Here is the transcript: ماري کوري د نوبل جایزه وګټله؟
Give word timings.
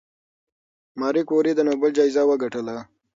ماري 0.99 1.21
کوري 1.29 1.51
د 1.55 1.59
نوبل 1.67 1.89
جایزه 1.97 2.21
وګټله؟ 2.27 2.77